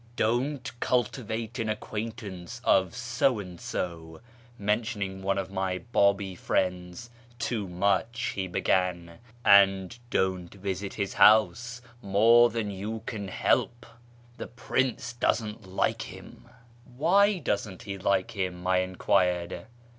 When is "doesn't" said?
15.13-15.67, 17.37-17.83